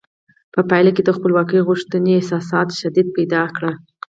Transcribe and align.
په 0.53 0.59
پایله 0.69 0.91
کې 0.95 1.01
د 1.05 1.09
خپلواکۍ 1.17 1.59
غوښتنې 1.67 2.11
احساساتو 2.15 2.77
شدت 2.81 3.07
پیدا 3.17 3.41
کړ. 3.55 3.63